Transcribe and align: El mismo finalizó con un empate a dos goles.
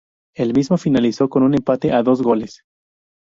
El 0.35 0.55
mismo 0.55 0.79
finalizó 0.79 1.29
con 1.29 1.43
un 1.43 1.53
empate 1.53 1.91
a 1.93 2.01
dos 2.01 2.23
goles. 2.23 2.63